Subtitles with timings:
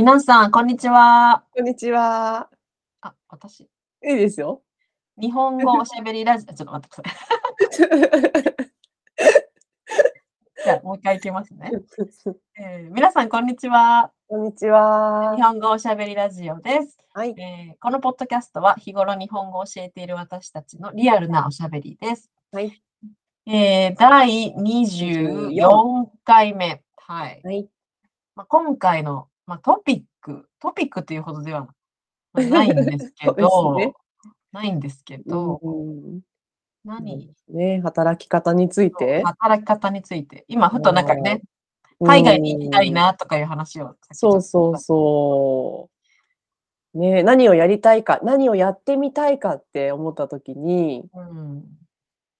[0.00, 1.44] 皆さん、こんにちは。
[1.54, 2.48] こんにちは。
[3.02, 3.60] あ、私。
[3.60, 3.66] い
[4.14, 4.62] いですよ。
[5.20, 6.54] 日本語おしゃべりラジオ。
[6.56, 7.26] ちょっと待ってくださ
[7.84, 8.64] い。
[10.64, 11.70] じゃあ、もう一回いきますね。
[12.58, 14.10] えー皆さん、こんにちは。
[14.26, 15.42] こんにちは日。
[15.42, 16.96] 本語おしゃべりラジオです。
[17.12, 17.34] はい。
[17.38, 22.30] えーこのポッドキャストは日頃日本語を教えている私たちのリアルなおしゃべりです。
[22.52, 22.82] はい。
[23.46, 26.82] えー第24回目。
[26.96, 27.42] はい。
[27.44, 27.68] はい。
[28.34, 31.74] まあ、今回の、まあ、トピック、トピックというほどではま
[32.34, 33.92] あないんですけど、 ね。
[34.52, 36.20] ないんですけど、うん
[36.84, 39.24] 何ね、働き方について。
[39.24, 41.42] 働き方について、今、ふとなんかね、
[41.98, 45.90] 海外に行きたいなとかいう話をそうそうそ
[46.94, 46.98] う。
[46.98, 51.64] ね、何をやりたいか、何をやってみたいかって思った時に、うん。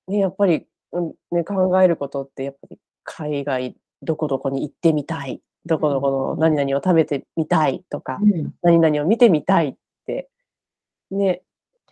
[0.06, 9.74] ね、やっぱり、うんね、考えることって、やっぱり海外、どこどこに行ってみたい、どこどこの何々を食べてみたいとか、うん何々を見てみたいっ
[10.06, 10.28] て、
[11.10, 11.42] ね、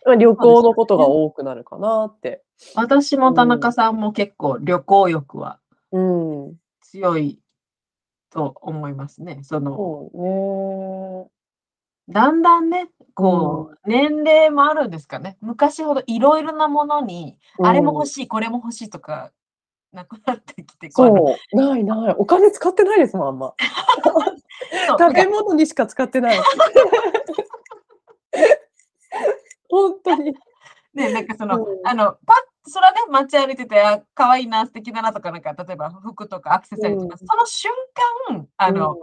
[0.05, 2.43] まあ旅行のことが多くなるかなって。
[2.75, 5.59] 私も田中さんも結構旅行欲は
[5.91, 6.55] うん。
[6.81, 7.39] 強い
[8.31, 9.39] と思いますね。
[9.43, 11.29] その、ね。
[12.09, 15.37] だんだんね、こう、年齢もあるんですかね。
[15.41, 18.07] 昔ほどいろいろなものに、あれも欲。
[18.07, 19.31] しい、これも欲しいとか、
[19.91, 21.55] なくなってきて、そう。
[21.55, 22.15] ないない。
[22.17, 23.53] お金使ってないですもん、あんま。
[24.99, 26.39] 食べ物にしか使ってない。
[29.69, 30.33] 本当に。
[30.93, 37.71] ね、なんかその、うんあの、パッ、それはね、街歩いてて、あ可愛いな、素敵だなとか、なんか、例えば服とかアクセサリーとか、うんその瞬
[38.27, 38.97] 間、あの、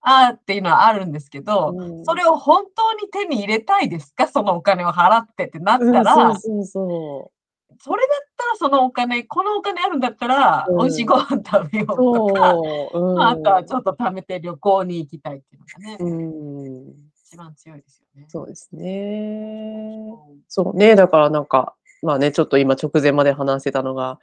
[0.00, 4.28] あーっていうのはあるんですけど、うんそれを本当に手に入れたいですか？
[4.28, 7.37] そのお金を払ってってなっうん、たら、そうそう
[7.78, 12.28] そそれだったらそのお金、このお金あるんだったら、うん美味しいご飯食べようう。
[12.28, 12.98] とか、そう。
[13.10, 16.94] うんまあ、あとはちょっと貯めて旅行に行きたいっていうのがね、うん。
[17.24, 18.26] 一番強いですよね。
[18.28, 20.12] そうですね。
[20.30, 24.18] うんそうね、だからなんか、まあね、ちょっと今直前まで話してたのが、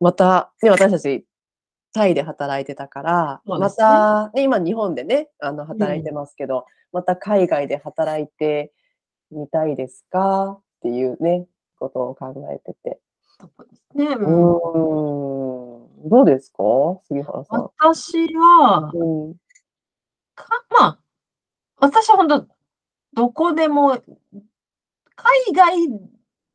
[0.00, 1.24] また、ね、私たち、
[1.94, 8.72] タイで働いてたから、ねた、ね、今日本でね、あの、働いてますけど、また海外で働いて
[9.30, 10.52] みたいですか？
[10.52, 11.46] っていうね、
[11.82, 13.00] ことを考えてて。
[13.40, 14.06] そうですね。
[14.14, 14.24] うう
[16.06, 16.62] んどうですか？
[17.08, 17.62] 杉原さん。
[17.78, 19.34] 私は、うん。
[20.34, 20.98] かまあ、
[21.78, 22.46] 私は本当、
[23.14, 24.00] どこでも、
[25.16, 25.88] 海外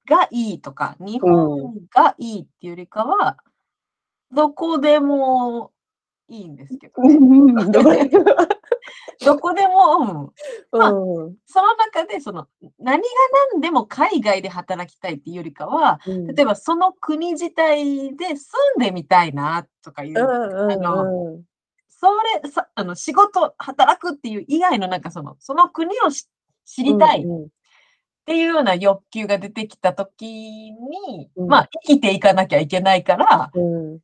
[0.09, 3.37] がいいとか、日本がいいっていうよりかは、
[4.31, 5.71] どこでも
[6.29, 8.09] いいんですけどね。
[9.25, 10.33] どこでも、
[10.71, 10.79] うん。
[10.79, 11.35] まあうん。
[11.45, 12.47] その中で、その、
[12.79, 13.05] 何が
[13.53, 16.27] 何でも海外で働きたいっていうよりかは、うん。
[16.27, 21.43] 例えばその国自体で住んでみたいなとかいう、うんあのうん。
[21.89, 22.07] そ
[22.43, 26.27] れさあの仕事、働くっていう以外のなんかその、その国をし
[26.65, 27.49] 知りたいっうん。
[28.25, 31.47] ていうような欲求が出てきたときに、うん。
[31.47, 33.59] まあ生きていかなきゃいけないから、う
[33.95, 33.99] ん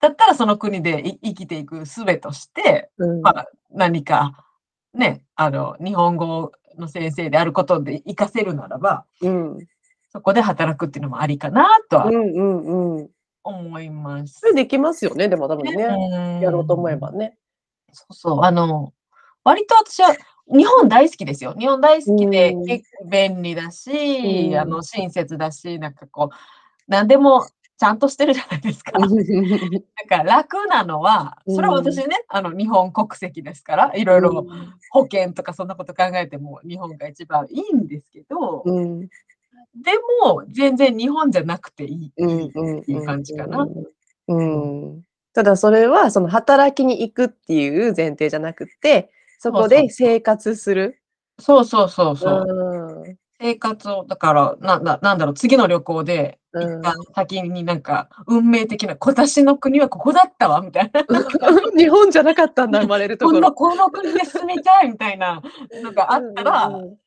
[0.00, 4.44] だったらその国でい生きていく術として、うんまあ何か
[4.94, 9.58] ね、あの、日本語の先生であることで活かせるならば、うん
[10.10, 13.10] そこで働くっていうのもありかなとはうんうんうん。
[13.44, 14.46] 思いますそ。
[14.46, 15.86] れできますよね、でも多分ね。
[15.86, 17.36] ねやろうと思えばね。
[17.92, 18.92] そうそう、あの、
[19.44, 20.14] 割と私は
[20.50, 21.54] 日本大好きですよ。
[21.58, 26.36] 日本大好きでうん結構便利だし、うんあの、親切だし、なんかこう、
[26.86, 27.46] 何でも
[27.78, 28.92] ちゃんとしてるじゃないですか。
[28.98, 29.06] だ
[30.08, 34.46] から楽なのは、それは私ね、あの、日本国籍ですから、いろいろ
[34.90, 39.08] 保険とかそんなこと考えても日本が一番いいんですけど、うん
[39.80, 39.92] で
[40.24, 42.46] も全然日本じゃなくていいうん
[42.80, 43.68] っていう感じかな。
[44.26, 45.02] うん
[45.34, 51.00] ただそれはその働きに行くっていう前提じゃなくて、そこで生活する。
[51.38, 53.04] そうそうそうそう。
[53.04, 56.38] うん生活を、だから、な、な、なんだろう、次の旅行で、
[57.14, 61.02] 先になんか、運命的な、今年の国はここだったわ、みたいな。
[61.76, 63.52] 日本じゃなかったんだ、生まれるところ。
[63.52, 65.42] この国で住みたい、みたいな
[65.82, 66.98] のがあったら、うんうん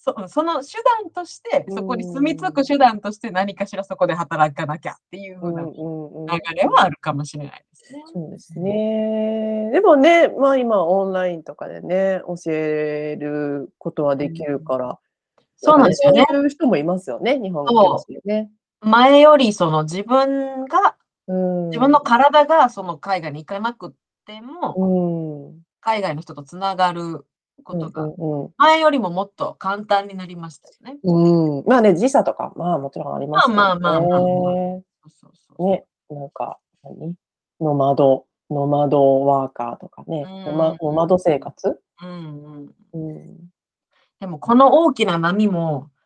[0.00, 8.04] そその手段として、そこに住み着く手段として何かしらそこで働かなきゃっていううな流うんうんれはあるかもしれないですね。
[8.12, 9.70] そうですね。
[9.72, 14.98] でもね、まあ今オンラインとかでね、教えることはできるから。
[15.56, 16.24] そうなんですよね。
[16.28, 18.50] そういう人もいますよね、日本語教師でね。
[18.80, 20.96] 前よりその自分が、
[21.26, 23.92] うん自分の体がその海外に行かなくっ
[24.24, 25.62] ても、うん。
[25.80, 27.26] 海外の人とつながる
[27.64, 30.98] ことがうん前よりももっと簡単になりましたよね。
[31.02, 31.58] うん。
[31.58, 33.56] うんまあね、時差とか、まあもちろんありますね。
[33.56, 37.14] まあまあまあまあまあね、そうそうそうなんか、何
[37.60, 43.10] ノマド、ノマドワーカーとかね、うんノマノマド生活うんうん。
[43.12, 43.36] うん。
[44.20, 45.97] でもこの大きな波も、い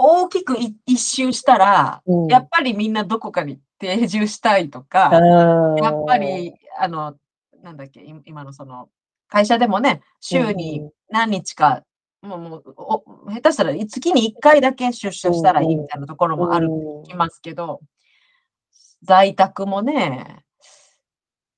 [0.00, 7.16] 大きくい一周したら、うんやっぱりみんなどこかに定住したいとか、やっぱり、あの、
[7.62, 8.88] なんだっけ、い今のその、
[9.28, 11.82] 会社でもね、週にうん何日か、
[12.22, 17.80] もうもうお下手したら月に1回だけ出社したらいいみたいなところもあるうんきますけど、
[19.02, 20.44] 在宅もね、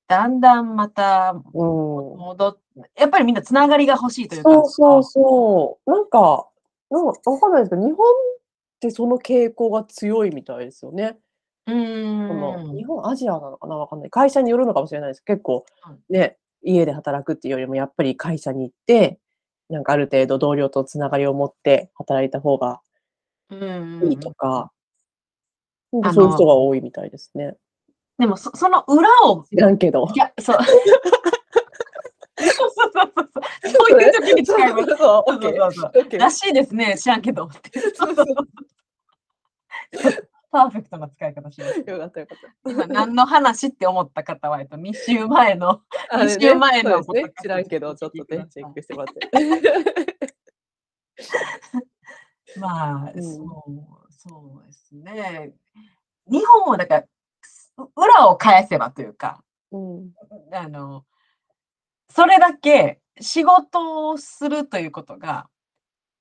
[0.06, 2.16] だんだんまたうん。
[2.18, 2.58] 戻っ
[2.96, 5.90] やっぱりみんなつながりが欲しいというか、そうそうそう。
[5.90, 6.49] なんか、
[6.90, 8.02] なんかわかんないですけど、日本っ
[8.80, 11.18] てその傾向が強いみたいですよね。
[11.66, 12.76] うそのーん。
[12.76, 14.10] 日本、アジアなのかなわかんない。
[14.10, 15.20] 会社によるのかもしれないです。
[15.24, 19.18] 結構うんね、家で働くっていうよりもやっぱり会社に行って、
[19.68, 22.80] なんかある程度同僚とつながりを持って働いた方が
[23.50, 24.72] うんうんうんいいとか、
[25.92, 27.56] そういう人が多いみたいですね。
[28.18, 30.06] でもそその裏を、知らんけど。
[30.14, 30.58] いや、そう。
[33.90, 34.86] そういう時に使います。
[34.86, 35.72] そう、そう。
[35.72, 37.78] そうらしいですね、知らんけどって。
[37.94, 41.78] そうそうそうパーフェクトな使い方します。
[41.78, 42.38] よかったよかっ
[42.76, 42.86] た。
[42.88, 47.32] 何の話って思った方は、えっと、2週前の、あれ一週前のそうですね。
[47.42, 49.30] 知らんけど、ちょっとね、チェックしてもらって。
[52.58, 55.52] まあ、そう、そうですね。
[56.26, 57.06] 日本はだから、
[57.94, 60.12] 裏を返せばというか、うん。
[60.52, 61.04] あの、
[62.08, 65.48] それだけ仕事をするということが、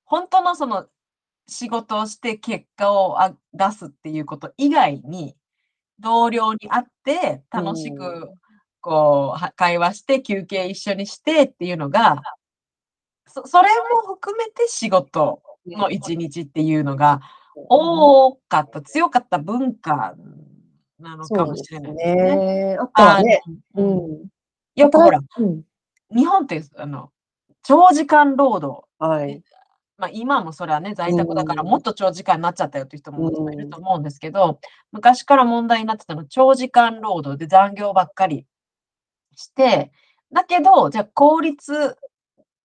[0.04, 0.86] 本当のその
[1.48, 5.36] 仕事をして結果をあ出すっていうこと以外に、
[5.98, 8.30] 同僚に会って楽しうく
[8.80, 12.22] こうは会話して休憩一緒にしてっていうのが、
[13.26, 17.20] そそれも含めて仕事の一日っていうのが
[17.68, 20.14] 多かった、強かった文化
[20.98, 22.36] なのかもしれないですね。
[22.36, 22.76] ね。
[22.80, 23.42] あとはあね、
[23.74, 24.28] のううんん。
[24.74, 25.62] よくほら、うん。
[26.14, 27.10] 日本ってあの
[27.62, 29.42] 長時間労働、はい。
[29.98, 34.58] まあ、今もそれはね、在宅だからうんもっと長時間になっちゃったよっていう人ももちろんいると思うんですけど、
[34.92, 38.46] 昔から問題になってたのは長時間労働で残業ばっかり
[39.36, 39.92] して、
[40.32, 41.98] だけど、じゃあ効率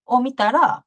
[0.05, 0.85] を見たら、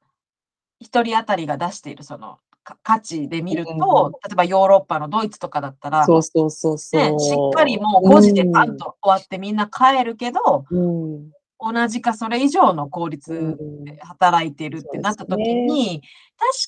[0.81, 7.13] 一人当たりが出しているそのか価値で見ると、うん例えばヨーロッパのドイツとかだったら、そうそうそうそう。
[7.13, 11.31] ね、しっかりもう5時でパンと終わってみんな帰るけど、うん。
[11.61, 16.03] 同じかそれ以上の効率うんで働いてるってなった時に、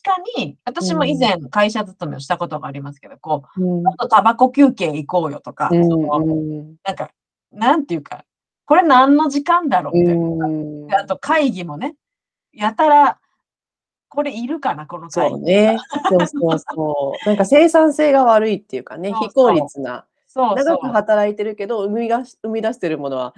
[0.03, 7.11] 確かに、私も以前会社勤めをしたことがありますけど、こう、うんちょっとタバコ休憩行こうよとか、うんなんか、
[7.53, 8.25] なんていうか、
[8.67, 10.47] これ何の時間だろうみたいな。
[10.47, 11.95] うんであと会議もね、
[12.53, 13.19] やたら、
[14.09, 15.31] これいるかな、この会議。
[15.31, 15.79] そうね。
[16.09, 17.27] そうそうそう。
[17.29, 20.05] なんか生産性が悪いっていうかね、そうそう非効率な。
[20.27, 23.35] そうそう長く働いてるけど、生み出し生み出してるものは、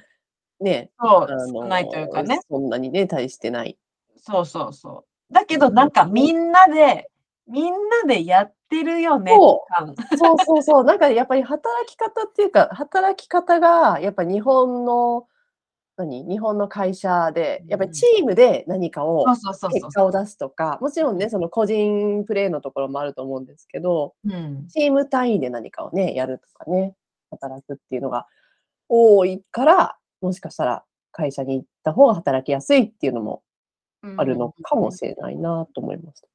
[0.62, 2.40] ね、そう、少ないというかね。
[2.48, 3.78] そんなにね、大してない。
[4.16, 5.34] そうそうそう。
[5.34, 7.10] だけど、なんかみんなで、
[7.48, 9.94] みんなでやってるよねそ感。
[10.16, 10.84] そうそうそう。
[10.84, 15.26] なんかやっぱり働き方っていうか、働き方が、やっぱ日本の、
[15.96, 19.80] 何日本の会社で、やっぱりチームで何かをそうそうそうそう。
[19.82, 24.68] 結果を出すとか、もちろんね、その個人プレーのところもあると思うんですけど、うん。
[24.68, 26.94] チーム単位で何かをね、やるとかね、
[27.30, 28.26] 働くっていうのが
[28.88, 33.42] 多いから、もしかしたら会社に行った方が働きやすいっていうのも
[34.16, 36.28] あるのかもしれないなと思いました。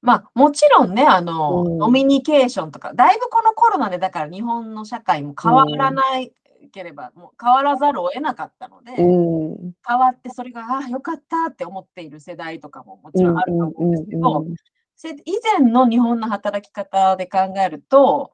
[0.00, 6.32] まあ、もちろんね、あの、うんノミニケーションとか、だいぶこのコロナで、だから日本の社会も変わらない
[6.72, 9.72] ければ、もう変わらざるを得なかったので、うん。
[9.86, 14.46] 変わってそれが、ああ、よかったって思っている世代とかももちろんあると思うんですけど、
[14.94, 18.32] せ以前の日本の働き方で考えると、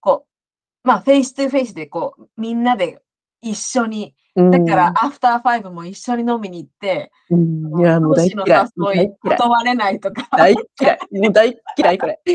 [0.00, 0.26] こ
[0.84, 3.00] う、まあ、フェイストゥフェイスで、こう、みんなで
[3.42, 9.16] 一緒に、うん、だから、アフターファイブも一緒に飲みに行って、うん、いや、もう大嫌い。
[9.22, 10.98] 断れないとか、大嫌い。
[11.12, 12.20] もう大嫌い、これ。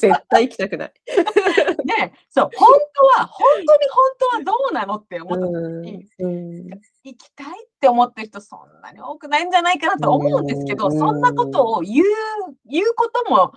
[0.00, 0.92] 絶対行きたくない。
[1.06, 2.68] で、そう、本
[3.16, 3.76] 当は、本当に本
[4.18, 6.70] 当はどうなのって思った時に、うん
[7.02, 12.06] 行きたいって思ってる人そんなに多くないんじゃないかなと思うんですけど、うんそんなことを言う、
[12.66, 13.52] 言うことも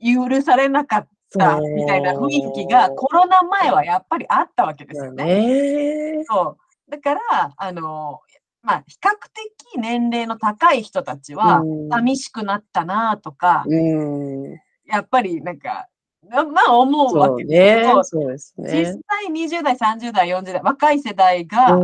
[0.00, 5.24] 許されなかったみたいな雰囲気がコロナ前はやっぱりあったわけですよね。
[5.24, 6.24] ね。
[6.24, 6.56] そ
[6.88, 6.90] う。
[6.90, 7.20] だから、
[7.56, 8.20] あの、
[8.62, 14.52] まあ、比較的年齢の高い人たちはうん、寂しくなったなとか、うん。
[14.86, 15.86] やっぱりなんか、な
[16.30, 18.84] まあ思うわけですけねど。、そうです実ね。
[18.84, 21.82] 際20代、30代、40代、若い世代が、うん。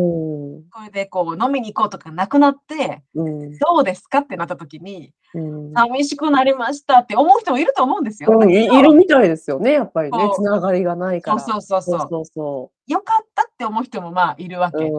[0.70, 3.58] これでこう飲みに行こうとかなくなって、うん。
[3.58, 8.30] どうですかってなった時に、うん寂しくなりましたって思う人もいると思うんですよ。
[8.32, 11.38] うん、いるみたいですよね、やっぱりねつながりがないから。
[11.40, 12.08] そうそうそうそう。
[12.08, 14.90] そうそよかったって思う人もまあいるわけで、い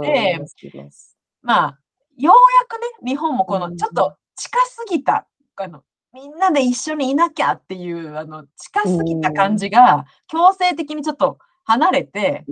[1.42, 1.80] まあ、
[2.18, 5.82] ようやくね、日本もこうんのちょっと近すぎた、あの、
[6.14, 12.46] みんなで一緒にいなきゃっていう、あの、近すぎた感じが、強制的にちょっと離れて、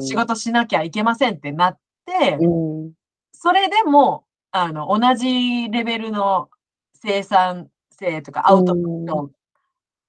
[0.00, 2.92] 仕事しなきゃいけませんってなって、うん。
[3.32, 6.50] それでも、あの、同じレベルの
[6.94, 9.30] 生産性とかアウトプット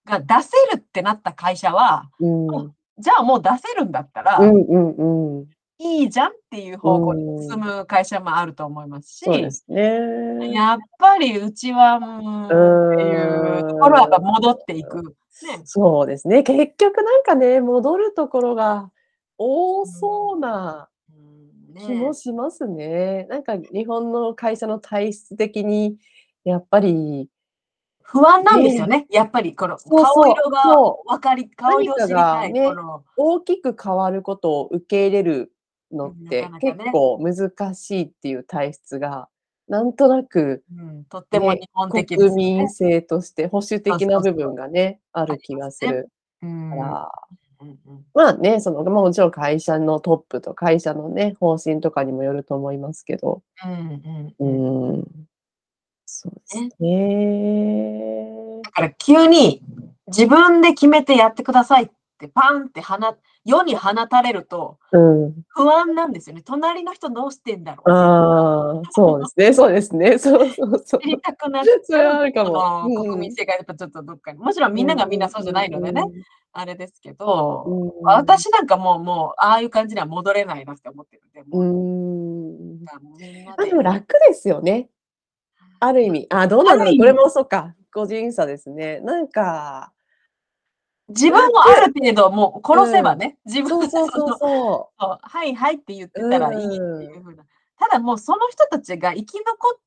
[0.06, 2.74] が出せるってなった会社は、うん。
[2.98, 5.46] じゃあもう出せるんだったら、うんうんうん。
[5.80, 10.52] いいじゃんっていう方向に進む会社もあると思いますし、そうですね。
[10.52, 15.16] やっぱりうちは、うんっていうところはやっぱ戻っていく。
[15.44, 15.62] ね。
[15.66, 16.44] そうですね。
[16.44, 18.92] 結局なんかね、戻るところが
[19.38, 23.26] 多そうなうん気もしますね。
[23.30, 25.98] なんか日本の会社の体質的に、
[26.44, 27.30] やっぱり、
[28.02, 29.08] 不安なんですよね。
[29.10, 32.54] やっぱりこのそうそう顔色がそ分かり、顔色を知りたい。
[32.54, 35.53] 何かがね大きく変わることを受け入れる
[35.94, 39.30] のっうんて結構難しいっていう体質が、
[39.68, 42.70] なんとなくうんとっても日本的で国民。
[42.70, 46.10] 性として保守的な部分がね、ある気がする
[46.42, 47.12] うんから、
[48.14, 55.00] まあね、その、まあもちろん会社のトップと会社のね、方針とかにもよると思いますけど、うんううん。
[55.00, 55.08] ん。
[56.06, 58.62] そうですね。
[58.64, 59.62] だから急に
[60.08, 61.90] 自分で決めてやってくださいっ
[62.24, 62.98] てパンって放
[63.46, 65.44] 世に放たれるとうん。
[65.50, 66.42] 不安なんですよね。
[66.44, 71.08] 隣の人どうしてんだろうああ、そうですね、そうですね、 そうそうそう知。
[71.08, 72.32] りたくなっちゃう。
[72.34, 74.40] かも国民性がやっぱちょっとどっかに。
[74.40, 76.04] もちろんみんながみんなそうじゃないのでね、
[76.54, 77.92] あれですけど、うん。
[78.04, 82.86] 私なんかもう、もう、ああいう感じには戻れないなって思ってるんで、うん。
[83.18, 84.90] ででも楽ですよね。
[85.80, 86.28] ある意味。
[86.30, 86.98] あ、どうなんだろう。
[86.98, 87.76] これもそうか。
[87.94, 89.00] 個人差ですね。
[89.02, 89.92] なんか、
[91.16, 97.44] 自分をある程度もう殺せばね、自分そうでそうそうそそうはいはいって言ってたらいいってうんいうふうな。
[97.80, 99.80] ただもうその人たちが生き残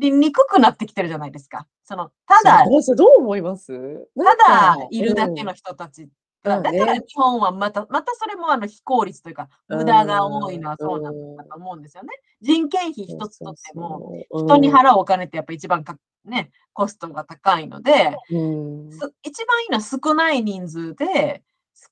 [0.00, 1.66] りにくくなってきてるじゃないですか。
[1.84, 2.44] そのたう。
[2.44, 2.64] だ、
[2.96, 4.08] どう思います？
[4.16, 6.02] ただいるだけの人たち。
[6.02, 6.08] うん
[6.46, 12.10] だだからね日本はまた、またそれもあの非効率というか、無駄が多いのはそうなんだと思うんですよね。
[12.40, 21.42] 人件費一つとっても、人に払うお金ってやっぱ一番か、ね、コストが高いので、一番いいのは少ない人数で、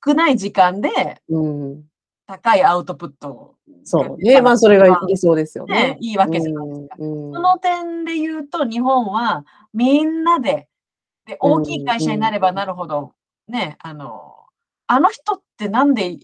[0.05, 1.85] 少ない時間でうん。
[2.27, 4.41] 高いアウトプットをそうね。
[4.41, 6.97] まあ、それが理想ですよねね。、いいわけじゃないですか。
[6.99, 7.33] うん。
[7.33, 9.45] その点で言うと、日本は
[9.75, 10.69] みんなで、
[11.27, 13.13] で大きい会社になればなるほど、
[13.49, 14.44] ね、あの、
[14.87, 16.19] あの人ってなんでい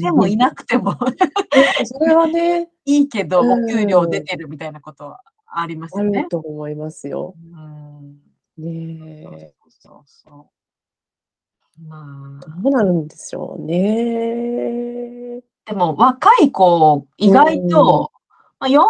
[0.00, 0.96] てもいなくても
[1.84, 6.28] それはね、 いいけど、うんお給料出てるみたいなことはありますあよねる。
[6.28, 7.34] と思いますよ。
[7.36, 8.18] うん
[8.58, 9.54] ねえ。
[9.68, 10.50] そうそ
[11.78, 11.82] う。
[11.88, 15.40] まあ、どうなるんでしょうね。
[15.64, 18.10] でも若い子、意外と、
[18.58, 18.82] まあ、4 3、40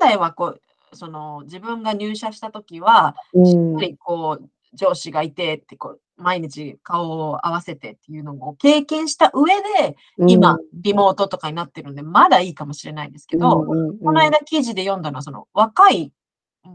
[0.00, 0.60] 代はこう、
[0.96, 16.12] その自分が入社した時は、しっかりこう、上司がいてってこう、毎日顔を合わせてっていうのを経験した上で、今、リモートとかになってるんで、まだいいかもしれないんですけど、この間記事で読んだのは、その若い、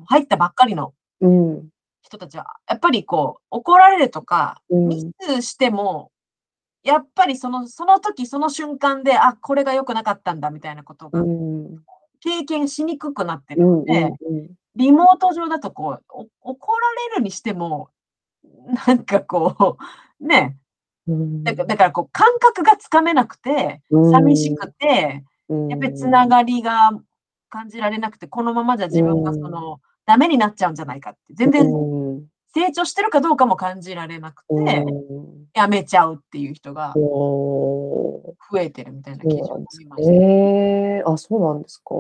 [0.06, 1.70] 入ったばっかりのうん、
[2.02, 4.88] 人たちは、やっぱりこう、怒られるとか、うん。
[4.90, 6.12] ミスしても、
[6.84, 11.78] やっぱりその、その時その瞬間で、あ、これが良くなかったんだみたいなことうがん、
[12.20, 14.14] 経験しにくくなってうん、るので、
[14.76, 16.80] リモート上だとこう、お怒ら
[17.14, 17.90] れるにしても、
[18.88, 19.78] なんかこ
[20.20, 20.58] う、ね、
[21.08, 25.24] うん、だからだからこう、感覚がつかめなくて、寂しくて、
[25.70, 26.92] やっぱりつながりが
[27.50, 31.66] 感じられなくて、このままじゃ自分がその、ダメになっちゃうんじゃないかって、全然
[32.54, 34.86] 成長してるかどうかも感じられなくて、
[35.54, 40.12] やめちゃうっていう人が増えてるみたいな記事を見ました。
[40.14, 41.94] えー、あ、そうなんですか。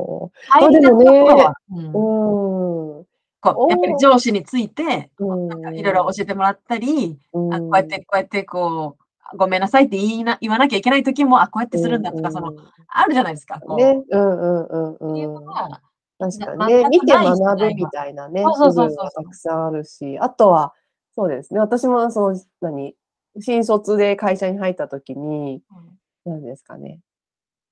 [0.49, 2.97] 入りたところは、うん。
[2.97, 3.05] うん。
[3.41, 5.47] こうやっぱり上司について、うん。
[5.47, 7.53] なんかいろいろ教えてもらったり、うん。
[7.53, 8.97] あこうやって、こうやってこ
[9.33, 12.53] う、ごめんなさいって言いな言わなきゃいけない時も、あ、こうやってするんだとか、その、
[12.87, 13.59] あるじゃないですか。
[13.59, 13.77] こう。
[13.77, 15.45] ね、うんうんうんっていうのうん。
[15.45, 15.81] が、
[16.19, 18.95] 確かなにね、見て学ぶみたいなね、そうそうそうそう。
[18.95, 20.73] 部分がたくさんあるし、あとは、
[21.15, 22.95] そうですね、私もその、何、
[23.39, 25.61] 新卒で会社に入った時に、
[26.25, 26.99] 何ですかね。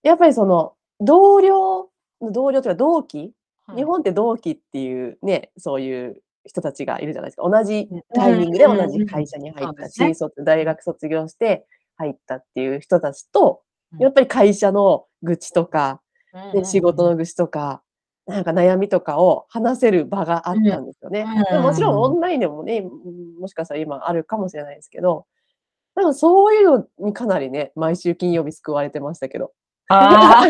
[0.03, 1.89] やっぱりその、同僚、
[2.21, 3.31] 同僚というか同期、うん
[3.73, 7.49] 日本って同期っていうね、そういう人たちがいるじゃないですか。
[7.49, 10.29] 同じタイミングで同じ会社に入った、そうですね。
[10.43, 11.65] 大学卒業して
[11.97, 13.65] 入ったっていう人たちと、うん
[13.99, 16.01] やっぱり会社の愚痴とか、
[16.33, 17.81] うんで仕事の愚痴とか、
[18.27, 21.21] なんか悩みとかを話せる場があったんですよね。
[21.21, 25.25] うんでももちろんオンラインでもね、うんもしかしたら今あるかもしれないですけど、
[25.95, 29.53] なんかそういうのにかなりね、毎週金曜日救われてましたけど。
[29.87, 30.45] あ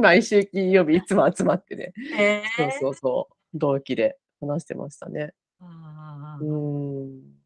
[0.00, 1.92] 毎週金曜日いつも集まってね。
[2.16, 2.42] え。
[2.56, 3.34] そうそうそう。
[3.54, 5.32] 同期で話してましたね。
[5.60, 7.38] あうーん。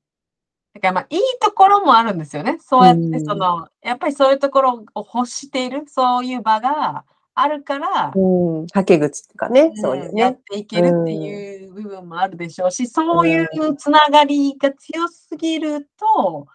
[0.75, 2.59] だからまあいいところもあるんですよね。
[2.61, 7.05] そうやっうんてその、やっぱりそういうところを欲している、そういう場が
[7.35, 8.67] あるから、うん。
[8.67, 10.09] はけ口とかね、そういうね。
[10.11, 16.47] うんやっていけるっていう部分もあるでしょうし、そういうつながりが強すぎると、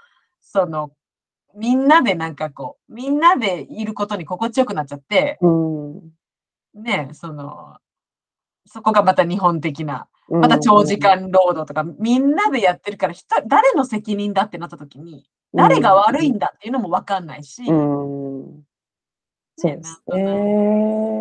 [0.42, 0.92] その、
[1.56, 6.12] みんなでなんかこう、みんなでいることに心地よくなっちゃって、うん。
[6.76, 7.78] ね、その、
[8.66, 13.14] そこがまた日本的な、また長時間労働とか、みんなでやってるから、
[13.48, 18.64] 誰の責任だってなった時に、誰が悪いんだっていうのもわかんないし、うん。
[19.60, 21.18] そうねですね。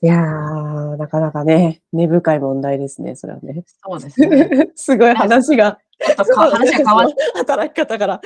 [0.00, 3.64] いやー、なかなかね、根深い問題ですね、それはね。
[3.84, 4.70] そうですね。
[4.76, 8.20] すごい話が、ちょっとか話が変わっ働き方から、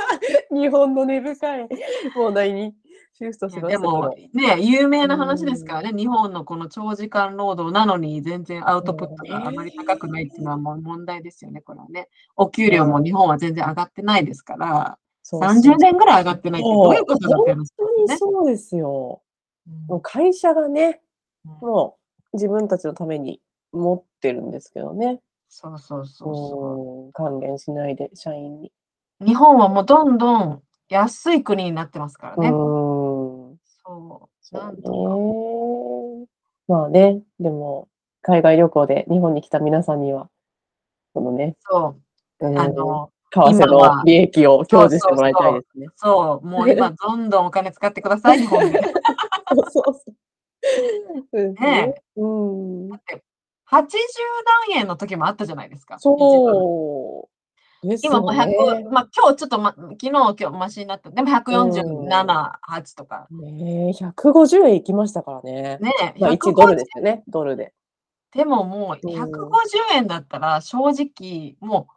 [0.50, 1.68] 日本の根深い。
[2.14, 2.74] 問題に
[3.12, 4.10] シフトしましたけでもど。
[4.34, 12.08] ね、有名な話ですからね、日本のこの長時間労働なのに全然アウトプットがあまり高くないっていうのはもう問題ですよね、これはね。
[12.36, 15.50] お給料も日本は全然上がってないですから、そうそう。
[15.50, 19.22] 30年ぐらい上がってないってどういうことだって話本当にねそうですよ。
[19.88, 21.00] もうう会社がね、
[21.44, 21.64] ん。
[21.64, 21.96] も
[22.32, 23.40] う自分たちのために
[23.72, 25.20] 持ってるんですけどね。
[25.54, 28.72] そうそうそうそうん、還元しないで、社員に。
[29.20, 29.26] う。
[29.26, 32.48] 日本はもうどんどん安い国になってますからね。
[32.48, 32.52] うん。
[33.84, 34.28] そう。
[34.40, 36.26] そうなんとね。
[36.68, 37.88] まあね、でも、
[38.22, 40.30] 海外旅行で日本に来た皆さんには、
[41.12, 41.70] このね、か。
[41.70, 41.96] そ
[42.40, 42.48] う。
[42.48, 45.86] うんあの、為替の利益を享受してもらいたいですね。
[45.96, 48.80] そう、もう今どんどんお金使ってください、日本で。
[49.70, 50.02] そうそ
[51.32, 52.88] うねうん。
[52.88, 53.22] だって、
[53.72, 53.86] 80
[54.68, 55.98] 何円の時もあったじゃないですか。
[55.98, 57.28] そ
[57.82, 57.88] う。
[57.88, 61.10] です今もうよね100、まあ今日ちょっと、ま、昨日今日マシになった。
[61.10, 63.26] でも147、8とか。
[63.30, 65.78] ねえ、150円いきましたからね。
[65.80, 67.72] ねえ、まあ、1 150ドルですよね、ドルで。
[68.34, 71.92] でももううん150円だったら正直もう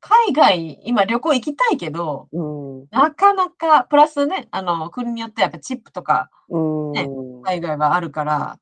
[0.00, 2.86] 海外、今旅行行きたいけど、うん。
[2.90, 6.92] なかなか、プラスね、あの、国によってやっぱチップとかうん。
[6.92, 7.06] ね
[7.44, 8.58] 海外はあるから、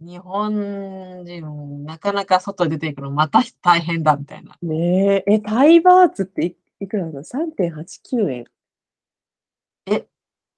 [0.00, 4.56] 日本人、なかなか外出ていくのまた大変だみたいな。
[4.62, 8.44] ねえ、え、タイバーツっていいくらなの ?3.89 円。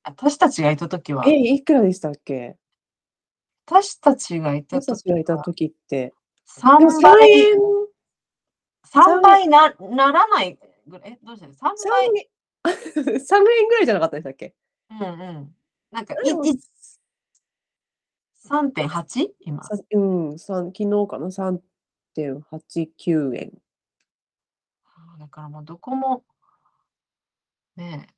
[0.04, 2.56] 私たちがいたときは、え、いくらでしたっけ？
[3.66, 6.14] 私たちがいた私たときちがいたは、時って。
[6.78, 7.58] で3も3倍、円、
[8.86, 11.46] 3倍なならないぐらい、え、どうした？
[11.46, 12.12] の ?3 3倍、円、
[13.20, 14.54] 3円ぐらいじゃなかったでしたっけ？
[14.90, 15.04] うんう
[15.40, 15.54] ん。
[15.90, 16.54] なんか、でもいい
[18.48, 19.28] 3.8?
[19.40, 19.62] 今。
[19.62, 20.00] さう
[20.34, 23.52] ん、三昨日かな ?3.89 円。
[25.18, 26.24] だからもうどこも、
[27.76, 28.14] ねえ。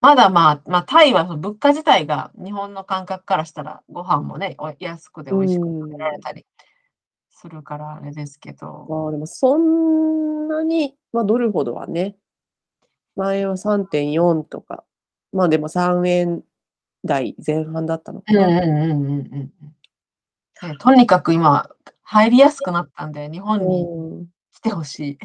[0.00, 6.44] まだまあ、まあ、タイはその物価自体が日本の感覚からしたらご飯もね、お安くで美味しく食べられたり
[7.30, 12.16] するからあれですけど、まあでもそんなに、まあドルほどはね、
[13.16, 14.84] 前は3.4とか、
[15.32, 16.42] まあでも3円
[17.04, 18.46] 台前半だったのかな。
[18.46, 19.50] うんうんうんうんうん
[20.78, 21.68] とにかく今、
[22.02, 25.10] 入りやすくなったんで、日本にうん来てほし。
[25.10, 25.18] い。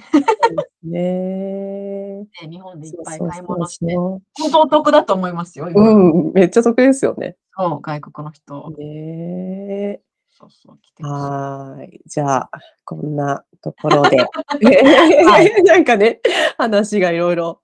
[0.89, 5.89] ね、日本でいっぱい買い物して、本当お得だと思いますよ、今。
[5.89, 7.37] うん、めっちゃ得ですよね。
[7.55, 8.69] そう、外国の人。
[8.77, 10.01] ねえ。
[10.31, 11.05] そうそう。
[11.05, 12.01] はーい。
[12.05, 12.49] じゃあ、
[12.85, 14.17] こんなところで、
[14.61, 16.21] い なんかね、
[16.57, 17.61] 話がいろいろ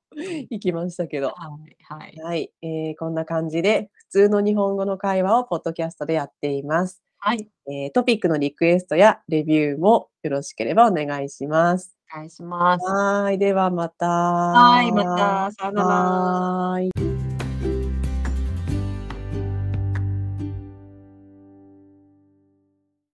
[0.49, 1.29] いきましたけど。
[1.29, 2.17] はい、はい。
[2.21, 7.03] はい、えーこんな感じで、普通の日本語の会話をポッドキャストでやっています。
[7.19, 11.97] はい、えートピックのリクエストやレビューもよろしければお願いします。
[12.13, 12.85] お願いします。
[12.85, 14.07] はーい、ではまた。
[14.07, 17.14] はい、また、さよなら。